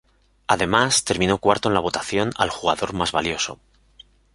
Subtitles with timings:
[0.47, 3.59] Además, terminó cuarto en la votación al "Jugador Más Valioso".